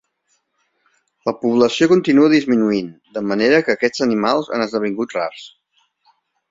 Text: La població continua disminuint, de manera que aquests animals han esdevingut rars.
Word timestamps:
La 1.29 1.33
població 1.41 1.89
continua 1.93 2.31
disminuint, 2.33 2.91
de 3.19 3.25
manera 3.33 3.63
que 3.69 3.77
aquests 3.77 4.09
animals 4.09 4.53
han 4.57 4.69
esdevingut 4.69 5.19
rars. 5.21 5.51